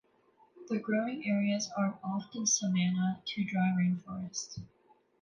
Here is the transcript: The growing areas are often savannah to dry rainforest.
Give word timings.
The 0.67 0.79
growing 0.79 1.27
areas 1.27 1.69
are 1.77 1.99
often 2.03 2.47
savannah 2.47 3.21
to 3.23 3.43
dry 3.45 3.71
rainforest. 3.77 4.63